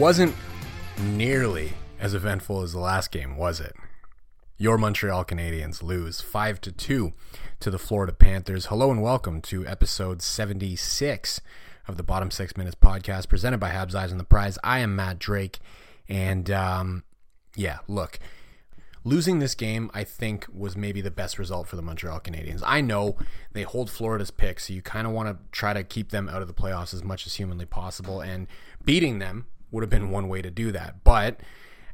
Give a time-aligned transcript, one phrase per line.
[0.00, 0.34] wasn't
[0.98, 3.76] nearly as eventful as the last game, was it?
[4.56, 7.12] Your Montreal Canadiens lose 5 to 2
[7.60, 8.66] to the Florida Panthers.
[8.66, 11.42] Hello and welcome to episode 76
[11.86, 14.56] of the Bottom 6 Minutes podcast presented by Habs Eyes on the Prize.
[14.64, 15.58] I am Matt Drake
[16.08, 17.04] and um,
[17.54, 18.18] yeah, look,
[19.04, 22.62] losing this game, I think, was maybe the best result for the Montreal Canadiens.
[22.64, 23.18] I know
[23.52, 26.40] they hold Florida's pick, so you kind of want to try to keep them out
[26.40, 28.46] of the playoffs as much as humanly possible, and
[28.82, 31.04] beating them would have been one way to do that.
[31.04, 31.40] But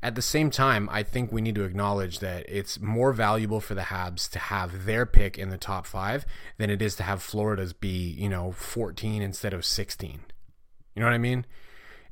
[0.03, 3.75] at the same time, I think we need to acknowledge that it's more valuable for
[3.75, 6.27] the Habs to have their pick in the top five
[6.59, 10.21] than it is to have Florida's be, you know, 14 instead of 16.
[10.95, 11.45] You know what I mean?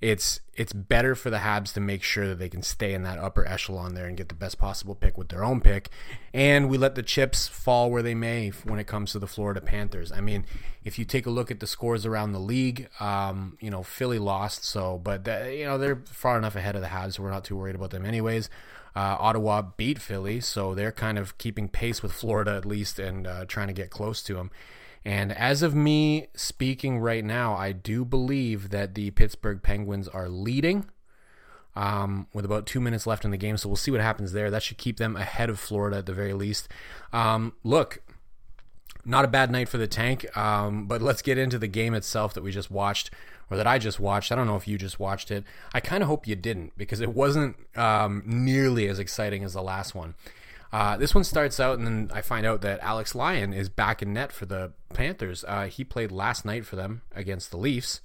[0.04, 3.18] It's it's better for the Habs to make sure that they can stay in that
[3.18, 5.88] upper echelon there and get the best possible pick with their own pick.
[6.34, 9.62] And we let the chips fall where they may when it comes to the Florida
[9.62, 10.12] Panthers.
[10.12, 10.44] I mean,
[10.84, 14.18] if you take a look at the scores around the league, um, you know, Philly
[14.18, 17.44] lost, so but you know they're far enough ahead of the Habs, so we're not
[17.44, 18.50] too worried about them anyways.
[18.94, 23.26] Uh, Ottawa beat Philly, so they're kind of keeping pace with Florida at least and
[23.26, 24.50] uh, trying to get close to them.
[25.04, 30.28] And as of me speaking right now, I do believe that the Pittsburgh Penguins are
[30.28, 30.86] leading
[31.76, 33.56] um, with about two minutes left in the game.
[33.56, 34.50] So we'll see what happens there.
[34.50, 36.68] That should keep them ahead of Florida at the very least.
[37.12, 38.02] Um, look,
[39.04, 42.32] not a bad night for the tank, um, but let's get into the game itself
[42.34, 43.10] that we just watched
[43.50, 44.32] or that I just watched.
[44.32, 45.44] I don't know if you just watched it.
[45.74, 49.62] I kind of hope you didn't because it wasn't um, nearly as exciting as the
[49.62, 50.14] last one.
[50.74, 54.02] Uh, this one starts out, and then I find out that Alex Lyon is back
[54.02, 55.44] in net for the Panthers.
[55.46, 58.00] Uh, he played last night for them against the Leafs.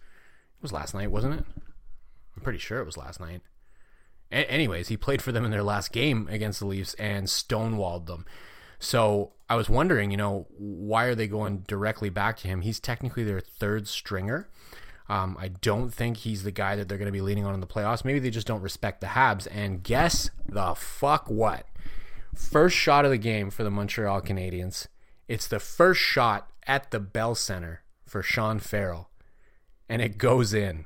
[0.55, 1.45] It was last night, wasn't it?
[2.37, 3.41] I'm pretty sure it was last night.
[4.31, 8.05] A- anyways, he played for them in their last game against the Leafs and stonewalled
[8.05, 8.27] them.
[8.77, 12.61] So I was wondering, you know, why are they going directly back to him?
[12.61, 14.47] He's technically their third stringer.
[15.09, 17.61] Um, I don't think he's the guy that they're going to be leaning on in
[17.61, 18.05] the playoffs.
[18.05, 19.47] Maybe they just don't respect the Habs.
[19.49, 21.65] And guess the fuck what?
[22.33, 24.87] First shot of the game for the Montreal Canadiens.
[25.27, 29.09] It's the first shot at the Bell Center for Sean Farrell,
[29.87, 30.85] and it goes in.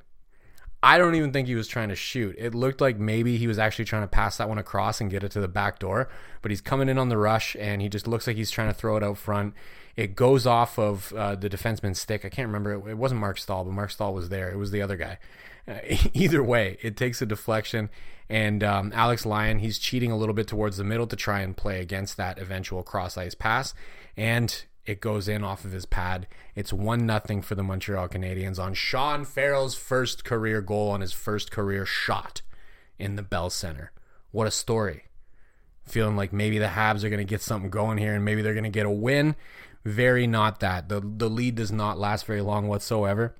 [0.83, 2.35] I don't even think he was trying to shoot.
[2.37, 5.23] It looked like maybe he was actually trying to pass that one across and get
[5.23, 6.09] it to the back door,
[6.41, 8.73] but he's coming in on the rush and he just looks like he's trying to
[8.73, 9.53] throw it out front.
[9.95, 12.25] It goes off of uh, the defenseman's stick.
[12.25, 12.73] I can't remember.
[12.73, 14.51] It, it wasn't Marc Staal, but Marc Staal was there.
[14.51, 15.19] It was the other guy.
[15.67, 15.79] Uh,
[16.13, 17.89] either way, it takes a deflection
[18.29, 21.55] and um, Alex Lyon, he's cheating a little bit towards the middle to try and
[21.55, 23.73] play against that eventual cross ice pass.
[24.15, 26.27] And it goes in off of his pad.
[26.55, 31.13] It's 1 nothing for the Montreal Canadiens on Sean Farrell's first career goal on his
[31.13, 32.41] first career shot
[32.97, 33.91] in the Bell Center.
[34.31, 35.05] What a story.
[35.83, 38.53] Feeling like maybe the Habs are going to get something going here and maybe they're
[38.53, 39.35] going to get a win.
[39.85, 40.87] Very not that.
[40.87, 43.35] The, the lead does not last very long whatsoever.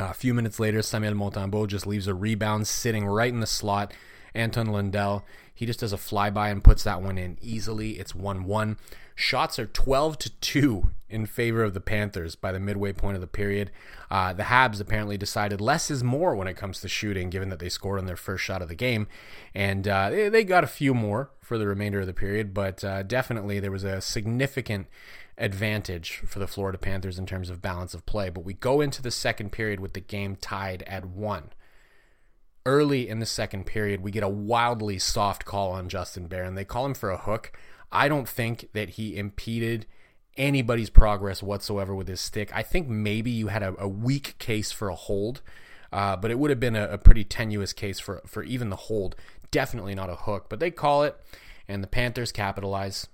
[0.00, 3.92] A few minutes later, Samuel Montembeault just leaves a rebound sitting right in the slot.
[4.34, 5.24] Anton Lundell,
[5.54, 7.98] he just does a flyby and puts that one in easily.
[7.98, 8.78] It's 1 1.
[9.14, 13.20] Shots are 12 to 2 in favor of the Panthers by the midway point of
[13.20, 13.70] the period.
[14.10, 17.58] Uh, the Habs apparently decided less is more when it comes to shooting, given that
[17.58, 19.08] they scored on their first shot of the game.
[19.54, 22.82] And uh, they, they, got a few more for the remainder of the period, but
[22.82, 24.86] uh, definitely there was a significant
[25.40, 28.28] advantage for the Florida Panthers in terms of balance of play.
[28.28, 31.50] But we go into the second period with the game tied at one.
[32.66, 36.54] Early in the second period, we get a wildly soft call on Justin Barron.
[36.54, 37.52] They call him for a hook.
[37.90, 39.86] I don't think that he impeded
[40.36, 42.54] anybody's progress whatsoever with his stick.
[42.54, 45.42] I think maybe you had a, a weak case for a hold,
[45.92, 48.76] uh, but it would have been a, a pretty tenuous case for, for even the
[48.76, 49.16] hold.
[49.50, 51.16] Definitely not a hook, but they call it,
[51.66, 53.08] and the Panthers capitalize.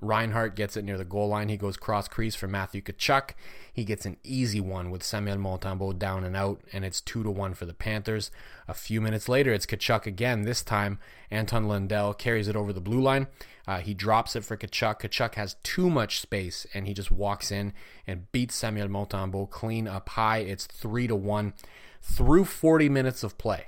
[0.00, 1.48] Reinhart gets it near the goal line.
[1.48, 3.30] He goes cross crease for Matthew Tkachuk.
[3.72, 7.30] He gets an easy one with Samuel Montembeault down and out, and it's two to
[7.30, 8.30] one for the Panthers.
[8.68, 10.42] A few minutes later, it's Tkachuk again.
[10.42, 10.98] This time,
[11.30, 13.26] Anton Lundell carries it over the blue line.
[13.66, 15.00] Uh, he drops it for Tkachuk.
[15.00, 17.72] Tkachuk has too much space, and he just walks in
[18.06, 20.38] and beats Samuel Montembeault clean up high.
[20.38, 21.54] It's three to one
[22.02, 23.66] through 40 minutes of play.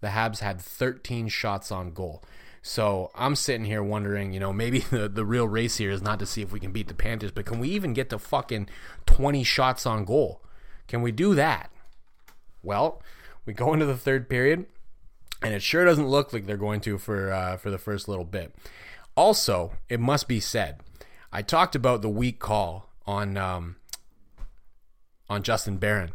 [0.00, 2.22] The Habs had 13 shots on goal.
[2.68, 6.18] So I'm sitting here wondering, you know, maybe the, the real race here is not
[6.18, 8.68] to see if we can beat the Panthers, but can we even get to fucking
[9.06, 10.42] 20 shots on goal?
[10.86, 11.70] Can we do that?
[12.62, 13.02] Well,
[13.46, 14.66] we go into the third period,
[15.40, 18.26] and it sure doesn't look like they're going to for uh, for the first little
[18.26, 18.54] bit.
[19.16, 20.80] Also, it must be said,
[21.32, 23.76] I talked about the weak call on um,
[25.30, 26.10] on Justin Barron.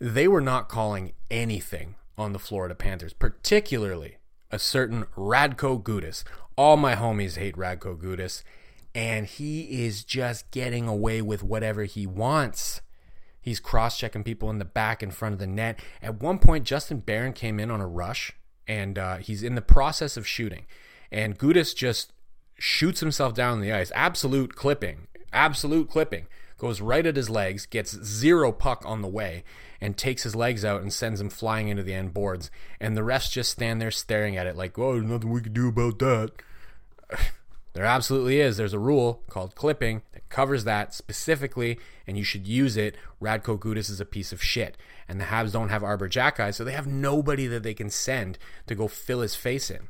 [0.00, 4.16] They were not calling anything on the Florida Panthers, particularly
[4.50, 6.24] a certain Radko Gudas.
[6.56, 8.42] All my homies hate Radko Gudas,
[8.94, 12.80] and he is just getting away with whatever he wants.
[13.40, 15.78] He's cross checking people in the back in front of the net.
[16.02, 18.32] At one point, Justin Barron came in on a rush,
[18.66, 20.66] and uh, he's in the process of shooting.
[21.12, 22.12] And Gudas just
[22.58, 23.92] shoots himself down the ice.
[23.94, 25.06] Absolute clipping.
[25.32, 26.26] Absolute clipping.
[26.58, 29.44] Goes right at his legs, gets zero puck on the way,
[29.80, 32.50] and takes his legs out and sends him flying into the end boards.
[32.80, 35.52] And the refs just stand there staring at it like, oh, there's nothing we can
[35.52, 36.30] do about that.
[37.76, 38.56] There absolutely is.
[38.56, 42.96] There's a rule called clipping that covers that specifically, and you should use it.
[43.20, 44.78] Radko Gudas is a piece of shit.
[45.06, 48.38] And the Habs don't have Arber Xhekaj, so they have nobody that they can send
[48.66, 49.88] to go fill his face in.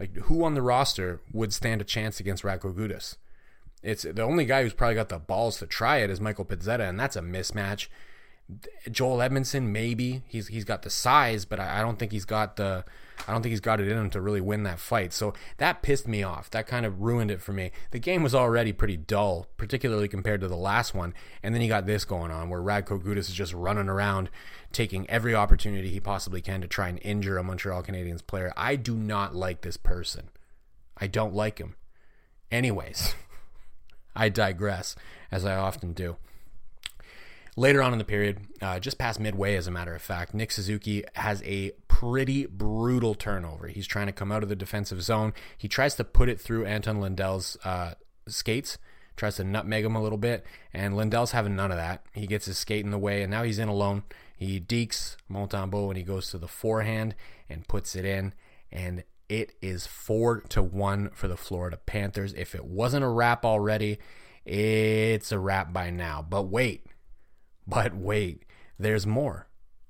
[0.00, 3.16] Like, who on the roster would stand a chance against Radko Gudas?
[3.82, 6.88] It's the only guy who's probably got the balls to try it is Michael Pezzetta,
[6.88, 7.88] and that's a mismatch.
[8.90, 12.56] Joel Edmundson, maybe he's he's got the size, but I, I don't think he's got
[12.56, 12.84] the
[13.26, 15.12] I don't think he's got it in him to really win that fight.
[15.12, 16.50] So that pissed me off.
[16.50, 17.72] That kind of ruined it for me.
[17.90, 21.14] The game was already pretty dull, particularly compared to the last one.
[21.42, 24.30] And then you got this going on where Radko Gudas is just running around,
[24.72, 28.52] taking every opportunity he possibly can to try and injure a Montreal Canadiens player.
[28.56, 30.30] I do not like this person.
[30.96, 31.74] I don't like him.
[32.50, 33.14] Anyways,
[34.18, 34.96] I digress,
[35.30, 36.16] as I often do.
[37.56, 40.52] Later on in the period, uh, just past midway, as a matter of fact, Nick
[40.52, 43.68] Suzuki has a pretty brutal turnover.
[43.68, 45.32] He's trying to come out of the defensive zone.
[45.56, 47.94] He tries to put it through Anton Lundell's uh,
[48.28, 48.78] skates,
[49.16, 52.04] tries to nutmeg him a little bit, and Lundell's having none of that.
[52.12, 54.04] He gets his skate in the way, and now he's in alone.
[54.36, 57.16] He dekes Montembeault, and he goes to the forehand
[57.48, 58.34] and puts it in,
[58.70, 62.32] and it is four to one for the Florida Panthers.
[62.34, 63.98] If it wasn't a wrap already,
[64.44, 66.24] it's a wrap by now.
[66.28, 66.86] But wait
[67.68, 68.44] but wait,
[68.78, 69.46] there's more.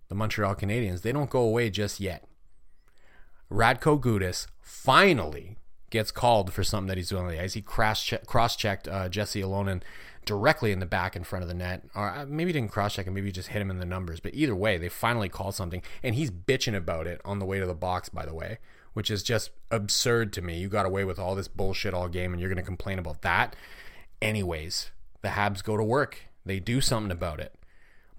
[0.08, 2.25] The Montreal Canadiens, they don't go away just yet.
[3.50, 5.58] Radko Gudas finally
[5.90, 7.55] gets called for something that he's doing on the ice.
[7.55, 8.02] He cross
[8.56, 9.82] checked uh, Jesse Ylönen
[10.25, 13.06] directly in the back in front of the net, or uh, maybe didn't cross check
[13.06, 14.20] him, maybe just hit him in the numbers.
[14.20, 17.61] But either way, they finally called something, and he's bitching about it on the way
[17.61, 18.08] to the box.
[18.08, 18.58] By the way,
[18.93, 20.58] which is just absurd to me.
[20.58, 23.23] You got away with all this bullshit all game, and you're going to complain about
[23.23, 23.55] that.
[24.20, 24.90] Anyways,
[25.23, 26.23] the Habs go to work.
[26.44, 27.55] They do something about it.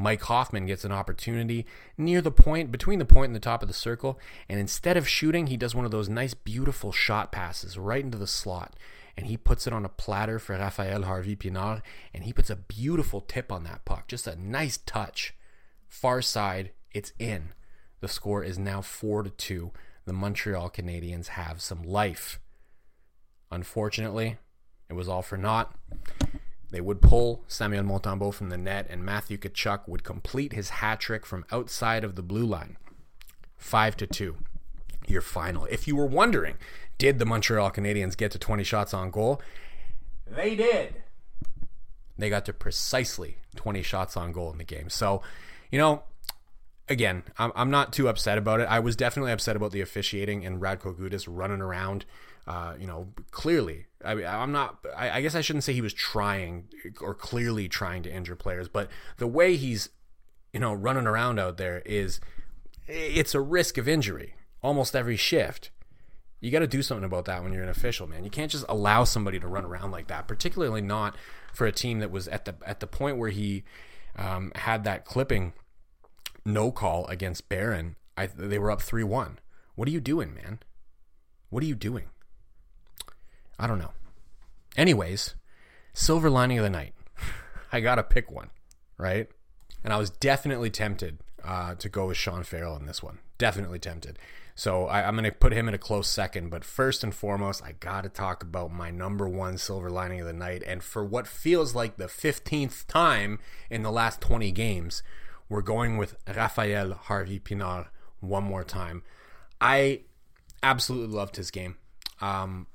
[0.02, 1.66] Mike Hoffman gets an opportunity
[1.98, 4.18] near the point, between the point and the top of the circle,
[4.48, 8.18] and instead of shooting, he does one of those nice, beautiful shot passes right into
[8.18, 8.78] the slot.
[9.18, 11.82] And he puts it on a platter for Rafael Harvey Pinard,
[12.14, 14.08] and he puts a beautiful tip on that puck.
[14.08, 15.36] Just a nice touch.
[15.90, 17.50] Far side, it's in.
[18.00, 19.72] The score is now 4 to 2.
[20.10, 22.40] The Montreal Canadiens have some life.
[23.52, 24.40] Unfortunately,
[24.90, 25.76] it was all for naught.
[26.72, 31.00] They would pull Samuel Montembeault from the net, and Matthew Tkachuk would complete his hat
[31.00, 32.78] trick from outside of the blue line.
[33.56, 34.38] Five to two,
[35.06, 35.66] your final.
[35.66, 36.56] If you were wondering,
[36.98, 39.40] did the Montreal Canadiens get to 20 shots on goal?
[40.26, 41.04] They did.
[42.18, 44.90] They got to precisely 20 shots on goal in the game.
[44.90, 45.22] So,
[45.70, 46.02] you know,
[46.90, 48.68] again, I'm, I'm not too upset about it.
[48.70, 52.06] I was definitely upset about the officiating and Radko Gudas running around
[52.50, 53.86] uh, you know, clearly.
[54.04, 54.80] I mean, I'm not.
[54.98, 56.66] I, I guess I shouldn't say he was trying
[57.00, 59.90] or clearly trying to injure players, but the way he's,
[60.52, 62.20] you know, running around out there is,
[62.88, 65.70] it's a risk of injury almost every shift.
[66.42, 68.24] You got to do something about that when you're an official, man.
[68.24, 71.16] You can't just allow somebody to run around like that, particularly not
[71.54, 73.64] for a team that was at the at the point where he
[74.16, 75.54] um, had that clipping
[76.46, 77.96] no call against Barron.
[78.18, 79.40] I, they were up three one.
[79.76, 80.60] What are you doing, man?
[81.50, 82.10] What are you doing?
[83.58, 83.92] I don't know.
[84.78, 85.36] Anyways,
[85.94, 86.94] silver lining of the night.
[87.72, 88.50] I got to pick one,
[88.98, 89.28] right?
[89.84, 93.20] And I was definitely tempted uh, to go with Sean Farrell in this one.
[93.38, 94.20] Definitely tempted.
[94.56, 96.50] So I, am going to put him in a close second.
[96.50, 100.28] But first and foremost, I got to talk about my number one silver lining of
[100.28, 100.64] the night.
[100.68, 105.02] And for what feels like the 15th time in the last 20 games,
[105.50, 107.88] we're going with Rafael Harvey Pinard
[108.20, 109.04] one more time.
[109.60, 110.02] I
[110.64, 111.78] absolutely loved his game.
[112.22, 112.68] Um,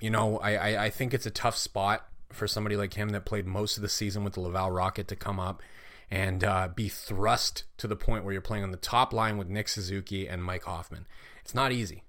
[0.00, 3.24] you know, I, I, I think it's a tough spot for somebody like him that
[3.24, 5.62] played most of the season with the Laval Rocket to come up
[6.10, 9.48] and uh, be thrust to the point where you're playing on the top line with
[9.48, 11.06] Nick Suzuki and Mike Hoffman.
[11.42, 12.02] It's not easy.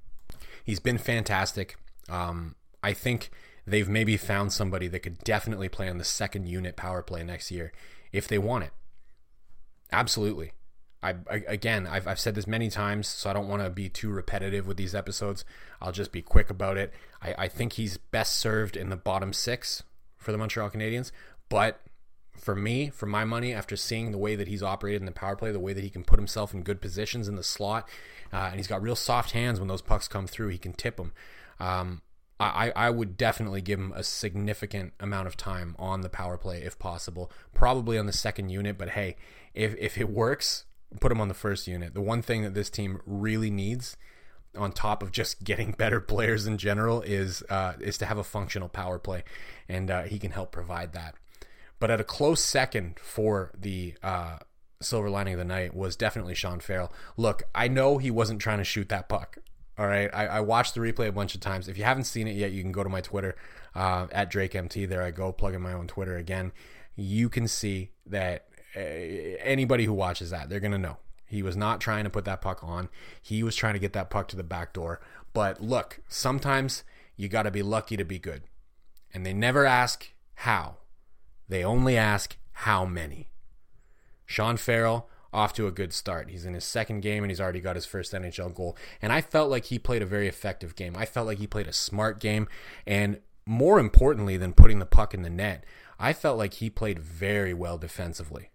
[0.64, 1.78] He's been fantastic.
[2.10, 3.30] Um, I think
[3.66, 7.52] they've maybe found somebody that could definitely play on the second unit power play next
[7.52, 7.72] year
[8.12, 8.72] if they want it.
[9.92, 10.52] Absolutely.
[11.02, 13.88] I, I, again, I've, I've said this many times, so I don't want to be
[13.88, 15.46] too repetitive with these episodes.
[15.82, 16.92] I'll just be quick about it.
[17.22, 19.84] I, I think he's best served in the bottom six
[20.18, 21.12] for the Montreal Canadiens,
[21.50, 21.82] but
[22.36, 25.36] for me, for my money, after seeing the way that he's operated in the power
[25.36, 27.88] play, the way that he can put himself in good positions in the slot,
[28.34, 30.98] uh, and he's got real soft hands when those pucks come through, he can tip
[30.98, 31.14] them.
[31.60, 32.02] Um,
[32.40, 36.62] I, I would definitely give him a significant amount of time on the power play
[36.62, 37.32] if possible.
[37.56, 39.16] Probably on the second unit, but hey,
[39.58, 40.66] if, if it works,
[41.02, 41.94] put him on the first unit.
[41.94, 43.98] The one thing that this team really needs,
[44.56, 48.24] on top of just getting better players in general, is uh, is to have a
[48.24, 49.24] functional power play,
[49.68, 51.16] and uh, he can help provide that.
[51.80, 54.38] But at a close second for the uh,
[54.82, 56.92] silver lining of the night was definitely Sean Farrell.
[57.18, 59.38] Look, I know he wasn't trying to shoot that puck.
[59.80, 61.68] All right, I, I, watched the replay a bunch of times.
[61.68, 63.36] If you haven't seen it yet, you can go to my Twitter
[63.76, 64.88] uh, Drake MT.
[64.88, 66.52] There I go, plugging my own Twitter again.
[66.96, 70.98] You can see that anybody who watches that, they're gonna know
[71.28, 72.90] he was not trying to put that puck on.
[73.22, 75.02] He was trying to get that puck to the back door.
[75.34, 76.84] But look, sometimes
[77.18, 78.44] you got to be lucky to be good,
[79.14, 80.78] and they never ask how.
[81.50, 83.30] They only ask how many.
[84.26, 86.30] Sean Farrell off to a good start.
[86.30, 88.76] He's in his second game and he's already got his first NHL goal.
[89.02, 90.96] And I felt like he played a very effective game.
[90.98, 92.48] I felt like he played a smart game.
[92.86, 95.64] And more importantly than putting the puck in the net,
[96.00, 98.50] I felt like he played very well defensively.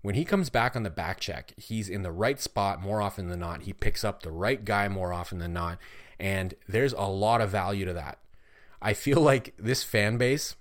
[0.00, 3.28] When he comes back on the back check, he's in the right spot more often
[3.28, 3.62] than not.
[3.62, 5.78] He picks up the right guy more often than not.
[6.20, 8.18] And there's a lot of value to that.
[8.80, 10.54] I feel like this fan base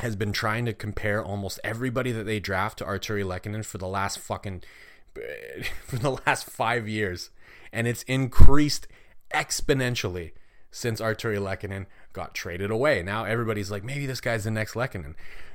[0.00, 3.88] has been trying to compare almost everybody that they draft to Artturi Lehkonen for the
[3.88, 4.62] last fucking
[5.86, 7.30] for the last five years,
[7.72, 8.86] and it's increased
[9.32, 10.32] exponentially
[10.70, 13.02] since Artturi Lehkonen got traded away.
[13.02, 15.14] Now everybody's like, maybe this guy's the next Lehkonen.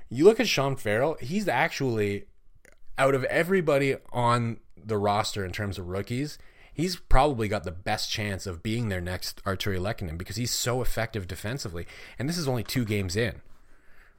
[0.10, 2.25] You look at Sean Farrell; he's actually
[2.98, 6.38] out of everybody on the roster in terms of rookies.
[6.74, 10.82] He's probably got the best chance of being their next Artturi Lehkonen because he's so
[10.82, 11.86] effective defensively.
[12.18, 13.42] And this is only two games in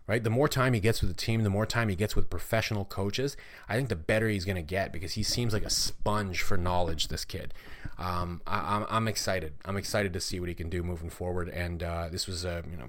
[0.07, 0.25] right?
[0.25, 2.85] The more time he gets with the team, the more time he gets with professional
[2.85, 3.37] coaches,
[3.69, 6.57] I think the better he's going to get because he seems like a sponge for
[6.57, 7.09] knowledge.
[7.09, 7.55] This kid,
[7.99, 9.55] um, I, am excited.
[9.65, 11.49] I'm excited to see what he can do moving forward.
[11.49, 12.89] And uh, this was a you know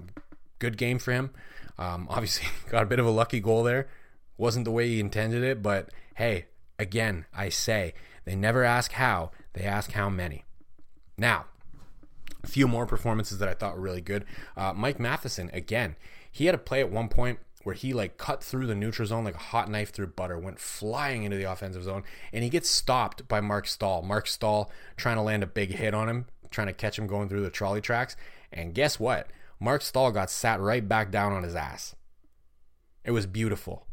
[0.58, 1.30] good game for him.
[1.78, 3.88] Um, obviously, got a bit of a lucky goal there.
[4.36, 6.46] Wasn't the way he intended it, but hey,
[6.78, 10.44] again, I say they never ask how; they ask how many.
[11.16, 11.46] Now,
[12.42, 14.24] a few more performances that I thought were really good.
[14.56, 15.96] Uh, Mike Matheson again
[16.34, 19.22] he had a play at one point where he like cut through the neutral zone
[19.24, 22.68] like a hot knife through butter, went flying into the offensive zone, and he gets
[22.68, 24.02] stopped by Marc Staal.
[24.02, 27.28] Marc Staal trying to land a big hit on him, trying to catch him going
[27.28, 28.16] through the trolley tracks.
[28.52, 29.28] And guess what?
[29.60, 31.94] Marc Staal got sat right back down on his ass.
[33.04, 33.86] It was beautiful.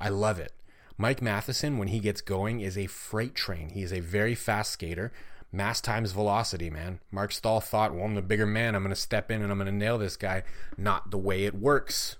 [0.00, 0.52] I love it.
[0.96, 3.70] Mike Matheson, when he gets going, is a freight train.
[3.70, 5.12] He is a very fast skater
[5.52, 7.00] mass times velocity, man.
[7.10, 8.74] Marc Staal thought, well, I'm the bigger man.
[8.74, 10.42] I'm going to step in and I'm going to nail this guy.
[10.76, 12.16] Not the way it works.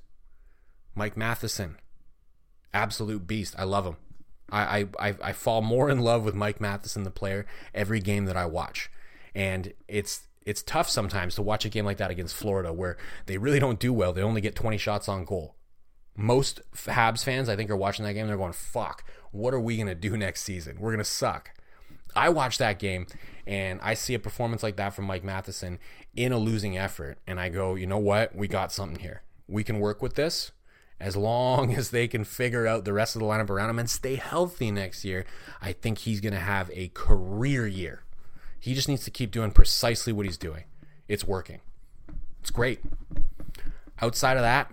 [0.95, 1.77] Mike Matheson,
[2.73, 3.55] absolute beast.
[3.59, 3.97] I love him.
[4.51, 7.45] I, I, I fall more in love with Mike Matheson, the player,
[7.75, 8.91] every game that I watch.
[9.35, 13.37] And it's it's tough sometimes to watch a game like that against Florida where they
[13.37, 14.15] really don't do well.
[14.15, 15.55] They only get 20 shots on goal.
[16.19, 18.27] Most Habs fans, I think, are watching that game.
[18.27, 20.77] They're going, fuck, what are we going to do next season?
[20.81, 21.53] We're going to suck.
[22.17, 23.07] I watch that game
[23.47, 25.79] and I see a performance like that from Mike Matheson
[26.17, 28.35] in a losing effort, and I go, you know what?
[28.35, 29.23] We got something here.
[29.47, 30.51] We can work with this
[30.99, 33.89] as long as they can figure out the rest of the lineup around him and
[33.89, 35.25] stay healthy next year.
[35.63, 38.03] I think he's going to have a career year.
[38.59, 40.65] He just needs to keep doing precisely what he's doing.
[41.07, 41.61] It's working.
[42.41, 42.81] It's great.
[44.03, 44.73] Outside of that,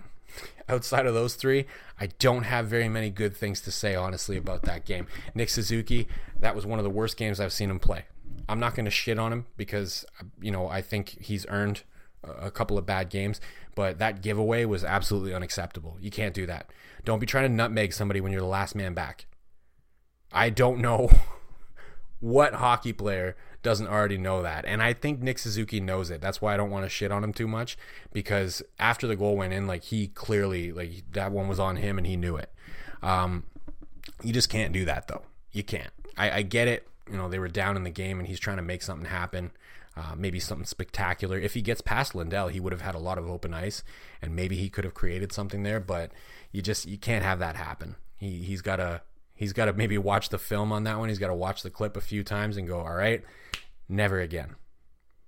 [0.68, 1.66] outside of those three,
[2.00, 5.06] I don't have very many good things to say, honestly, about that game.
[5.34, 6.08] Nick Suzuki,
[6.40, 8.04] that was one of the worst games I've seen him play.
[8.48, 10.04] I'm not going to shit on him because,
[10.40, 11.82] you know, I think he's earned
[12.22, 13.40] a couple of bad games,
[13.74, 15.96] but that giveaway was absolutely unacceptable.
[16.00, 16.70] You can't do that.
[17.04, 19.26] Don't be trying to nutmeg somebody when you're the last man back.
[20.32, 21.10] I don't know
[22.20, 24.64] what hockey player doesn't already know that.
[24.64, 26.20] And I think Nick Suzuki knows it.
[26.20, 27.76] That's why I don't want to shit on him too much
[28.12, 31.98] because after the goal went in, like he clearly like that one was on him
[31.98, 32.48] and he knew it.
[33.02, 33.42] Um,
[34.22, 35.22] you just can't do that though.
[35.50, 35.90] You can't.
[36.16, 36.86] I, I get it.
[37.10, 39.50] You know they were down in the game and he's trying to make something happen.
[39.96, 41.36] Uh, maybe something spectacular.
[41.36, 43.82] If he gets past Lundell, he would have had a lot of open ice,
[44.22, 45.80] and maybe he could have created something there.
[45.80, 46.12] But
[46.52, 47.96] you just you can't have that happen.
[48.16, 49.00] He he's got to
[49.36, 51.08] he's got to maybe watch the film on that one.
[51.08, 53.22] He's got to watch the clip a few times and go, all right,
[53.88, 54.56] never again.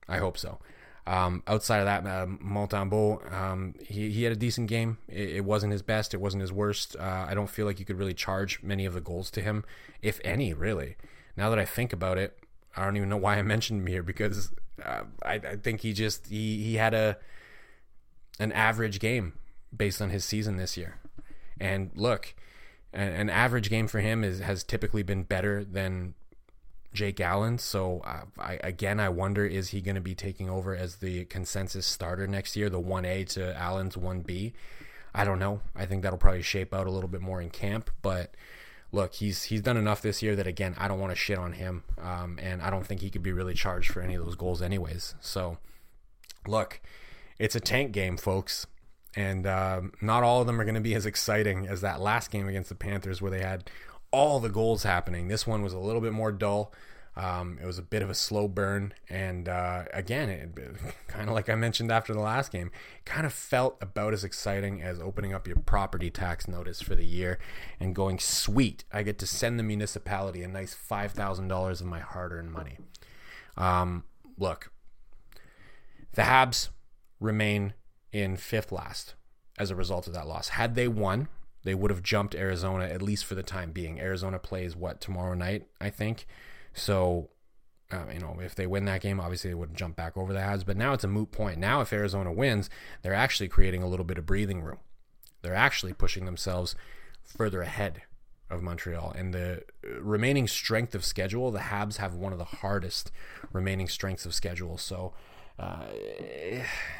[0.09, 0.59] I hope so.
[1.07, 4.99] Um, outside of that, uh, Montembeault, um, he, he had a decent game.
[5.09, 6.13] It, it, wasn't his best.
[6.13, 6.97] It wasn't his worst.
[6.99, 9.65] Uh, I don't feel like you could really charge many of the goals to him,
[10.03, 10.97] if any, really.
[11.35, 12.39] Now that I think about it,
[12.77, 14.53] I don't even know why I mentioned him here because
[14.85, 17.17] uh, I, I think he just he, he had a
[18.39, 19.33] an average game
[19.75, 20.99] based on his season this year.
[21.59, 22.35] And look,
[22.93, 26.15] an average game for him is has typically been better than
[26.93, 27.59] Jake Allen.
[27.59, 31.25] So uh, I, again, I wonder is he going to be taking over as the
[31.27, 34.55] consensus starter next year, the one A to Allen's one B?
[35.15, 35.61] I don't know.
[35.75, 38.35] I think that'll probably shape out a little bit more in camp, but
[38.93, 41.53] look, he's he's done enough this year that again, I don't want to shit on
[41.53, 44.37] him, um, and I don't think he could be really charged for any of those
[44.37, 45.15] goals anyways.
[45.21, 45.59] So,
[46.47, 46.81] look,
[47.39, 48.67] it's a tank game, folks,
[49.17, 52.31] and um, not all of them are going to be as exciting as that last
[52.31, 53.71] game against the Panthers, where they had
[54.11, 55.29] all the goals happening.
[55.29, 56.73] This one was a little bit more dull.
[57.17, 60.57] Um, it was a bit of a slow burn, and uh, again, it,
[61.09, 62.71] kind of like I mentioned after the last game,
[63.05, 67.05] kind of felt about as exciting as opening up your property tax notice for the
[67.05, 67.41] year
[67.81, 71.89] and going, "Sweet, I get to send the municipality a nice five thousand dollars of
[71.89, 72.79] my hard-earned money."
[73.57, 74.05] Um,
[74.39, 74.71] look,
[76.13, 76.69] the Habs
[77.19, 77.75] remain
[78.13, 79.15] in fifth last
[79.59, 80.51] as a result of that loss.
[80.51, 81.29] Had they won,
[81.65, 84.01] they would have jumped Arizona at least for the time being.
[84.01, 86.27] Arizona plays what tomorrow night, I think.
[86.73, 87.31] So,
[87.91, 90.39] uh, you know, if they win that game, obviously they would jump back over the
[90.39, 90.65] Habs.
[90.65, 91.59] But now it's a moot point.
[91.59, 92.71] Now, if Arizona wins,
[93.03, 94.79] they're actually creating a little bit of breathing room.
[95.43, 96.75] They're actually pushing themselves
[97.23, 98.03] further ahead
[98.51, 99.13] of Montreal.
[99.17, 99.65] And the
[100.01, 103.11] remaining strength of schedule, the Habs have one of the hardest
[103.53, 104.79] remaining strengths of schedule.
[104.79, 105.13] So,
[105.59, 105.85] uh,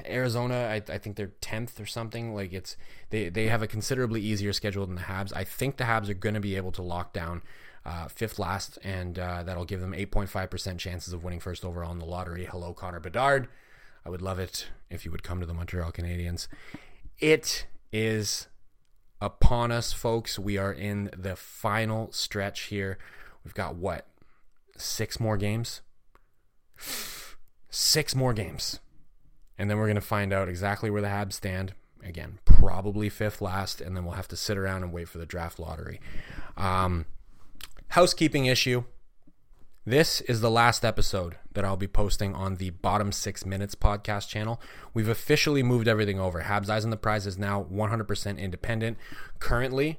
[0.05, 2.35] Arizona, I, I, think they're tenth or something.
[2.35, 2.77] Like it's
[3.11, 5.33] they they have a considerably easier schedule than the Habs.
[5.35, 7.43] I think the Habs are going to be able to lock down
[7.85, 11.99] uh, fifth last, and uh, that'll give them 8.5% chances of winning first overall in
[11.99, 12.47] the lottery.
[12.47, 13.49] Hello, Connor Bedard.
[14.05, 16.49] I would love it if you would come to the Montreal Canadiens.
[17.19, 18.49] It is
[19.21, 20.39] upon us, folks.
[20.39, 22.99] We are in the final stretch here.
[23.45, 24.07] We've got what?
[24.77, 25.81] Six more games?
[27.71, 28.81] Six more games.
[29.59, 31.75] And then we're going to find out exactly where the Habs stand.
[32.05, 35.27] Again, probably fifth last, and then we'll have to sit around and wait for the
[35.27, 36.01] draft lottery.
[36.57, 37.07] Um,
[37.89, 38.85] housekeeping issue.
[39.85, 44.29] This is the last episode that I'll be posting on the Bottom Six Minutes podcast
[44.29, 44.61] channel.
[44.93, 46.43] We've officially moved everything over.
[46.43, 48.99] Habs Eyes on the Prize is now 100% independent.
[49.39, 49.99] Currently,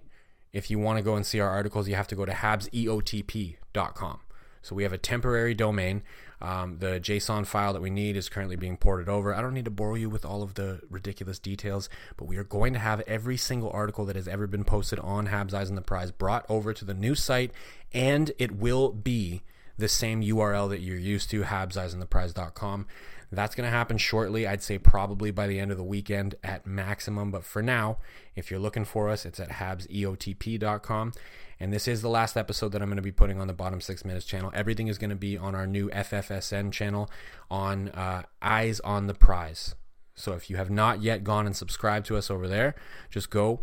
[0.54, 4.20] if you want to go and see our articles, you have to go to habseotp.com.
[4.62, 6.04] So we have a temporary domain.
[6.42, 9.34] Um, the JSON file that we need is currently being ported over.
[9.34, 12.44] I don't need to bore you with all of the ridiculous details, but we are
[12.44, 15.76] going to have every single article that has ever been posted on Habs Eyes on
[15.76, 17.52] the Prize brought over to the new site,
[17.94, 19.42] and it will be
[19.78, 22.86] the same URL that you're used to, habseyesontheprize.com.
[23.32, 24.48] That's going to happen shortly.
[24.48, 27.32] I'd say probably by the end of the weekend at maximum.
[27.32, 28.00] But for now,
[28.36, 31.14] if you're looking for us, it's at habseotp.com.
[31.60, 33.82] And this is the last episode that I'm going to be putting on the Bottom
[33.82, 34.52] Six Minutes channel.
[34.56, 37.10] Everything is going to be on our new FFSN channel
[37.52, 39.76] on uh, Eyes on the Prize.
[40.16, 42.76] So if you have not yet gone and subscribed to us over there,
[43.10, 43.62] just go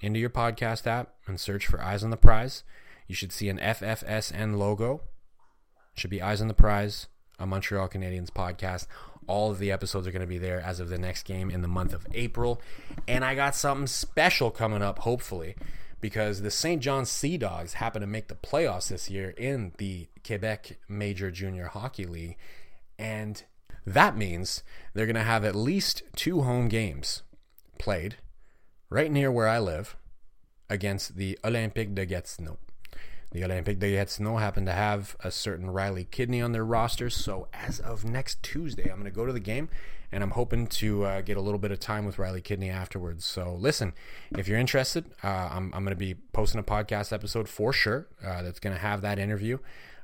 [0.00, 2.64] into your podcast app and search for Eyes on the Prize.
[3.06, 5.02] You should see an FFSN logo.
[5.96, 7.06] Should be Eyes on the Prize,
[7.38, 8.86] a Montreal Canadiens podcast.
[9.26, 11.62] All of the episodes are going to be there as of the next game in
[11.62, 12.60] the month of April.
[13.08, 15.54] And I got something special coming up, hopefully
[16.04, 20.06] because the Saint John Sea Dogs happen to make the playoffs this year in the
[20.22, 22.36] Quebec Major Junior Hockey League.
[22.98, 23.42] And
[23.86, 27.22] that means they're going to have at least two home games
[27.78, 28.16] played
[28.90, 29.96] right near where I live
[30.68, 32.58] against the Olympique de Gatineau.
[33.34, 37.48] The Olympique de Gatineau happen to have a certain Riley Kidney on their roster, so
[37.52, 39.68] as of next Tuesday, I'm going to go to the game
[40.12, 43.24] and I'm hoping to uh, get a little bit of time with Riley Kidney afterwards.
[43.24, 43.92] So listen,
[44.38, 48.06] if you're interested, uh, I'm, I'm going to be posting a podcast episode for sure
[48.24, 49.58] uh, that's going to have that interview.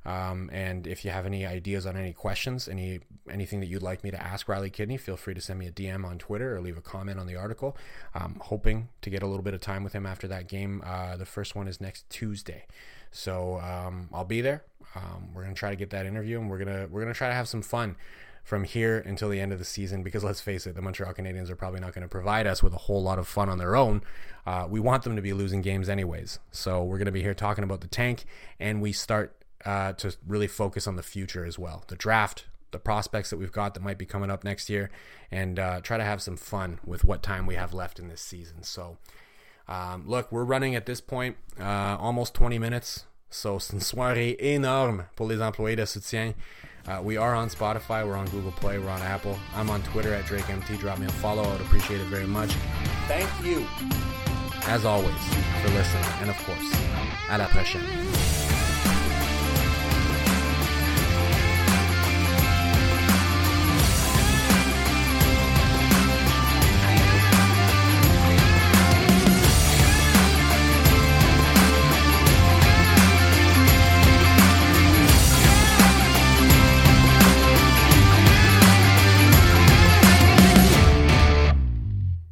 [0.04, 4.02] Um, and if you have any ideas on any questions, any anything that you'd like
[4.02, 6.60] me to ask Riley Kidney, feel free to send me a DM on Twitter or
[6.60, 7.76] leave a comment on the article.
[8.14, 10.82] I'm hoping to get a little bit of time with him after that game.
[10.84, 12.64] Uh, the first one is next Tuesday,
[13.10, 14.64] so um, I'll be there.
[14.94, 17.34] Um, we're gonna try to get that interview, and we're gonna we're gonna try to
[17.34, 17.96] have some fun
[18.42, 21.50] from here until the end of the season because let's face it, the Montreal Canadiens
[21.50, 24.02] are probably not to provide us with a whole lot of fun on their own.
[24.46, 26.38] Uh, we want them to be losing games anyways.
[26.50, 28.24] So we're to be here talking about the tank
[28.58, 31.84] and we start uh, to really focus on the future as well.
[31.88, 34.90] The draft, the prospects that we've got that might be coming up next year,
[35.30, 38.22] and uh, try to have some fun with what time we have left in this
[38.22, 38.62] season.
[38.62, 38.98] So,
[39.70, 43.04] um, look, we're running at this point uh, almost 20 minutes.
[43.30, 46.34] So, c'est une soirée énorme pour les employés de soutien.
[46.88, 49.38] Uh, we are on Spotify, we're on Google Play, we're on Apple.
[49.54, 50.78] I'm on Twitter at DrakeMT.
[50.80, 52.52] Drop me a follow, I would appreciate it very much.
[53.06, 53.66] Thank you,
[54.66, 55.14] as always,
[55.62, 56.04] for listening.
[56.20, 56.72] And of course,
[57.28, 58.69] à la prochaine.